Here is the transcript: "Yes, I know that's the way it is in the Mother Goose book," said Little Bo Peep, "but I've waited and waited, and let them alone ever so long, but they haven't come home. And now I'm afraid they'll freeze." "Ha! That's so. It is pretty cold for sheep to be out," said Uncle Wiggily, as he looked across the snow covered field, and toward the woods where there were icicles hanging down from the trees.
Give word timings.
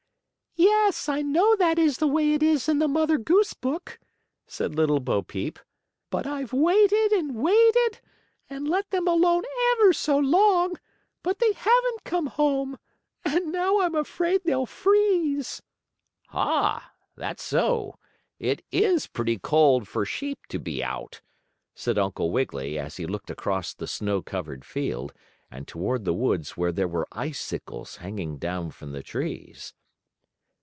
"Yes, 0.57 1.07
I 1.07 1.21
know 1.21 1.55
that's 1.55 1.97
the 1.97 2.07
way 2.07 2.33
it 2.33 2.43
is 2.43 2.67
in 2.67 2.79
the 2.79 2.87
Mother 2.87 3.17
Goose 3.17 3.53
book," 3.53 3.97
said 4.45 4.75
Little 4.75 4.99
Bo 4.99 5.23
Peep, 5.23 5.57
"but 6.09 6.27
I've 6.27 6.51
waited 6.51 7.13
and 7.13 7.33
waited, 7.35 8.01
and 8.49 8.67
let 8.67 8.89
them 8.91 9.07
alone 9.07 9.43
ever 9.71 9.93
so 9.93 10.17
long, 10.19 10.73
but 11.23 11.39
they 11.39 11.53
haven't 11.53 12.03
come 12.03 12.27
home. 12.27 12.77
And 13.23 13.53
now 13.53 13.79
I'm 13.79 13.95
afraid 13.95 14.41
they'll 14.43 14.65
freeze." 14.65 15.61
"Ha! 16.27 16.91
That's 17.15 17.41
so. 17.43 17.95
It 18.37 18.61
is 18.71 19.07
pretty 19.07 19.39
cold 19.39 19.87
for 19.87 20.03
sheep 20.05 20.39
to 20.49 20.59
be 20.59 20.83
out," 20.83 21.21
said 21.73 21.97
Uncle 21.97 22.29
Wiggily, 22.29 22.77
as 22.77 22.97
he 22.97 23.07
looked 23.07 23.29
across 23.31 23.73
the 23.73 23.87
snow 23.87 24.21
covered 24.21 24.65
field, 24.65 25.13
and 25.49 25.65
toward 25.65 26.03
the 26.05 26.13
woods 26.13 26.51
where 26.57 26.73
there 26.73 26.89
were 26.89 27.07
icicles 27.13 27.95
hanging 27.95 28.37
down 28.37 28.69
from 28.69 28.91
the 28.91 29.01
trees. 29.03 29.73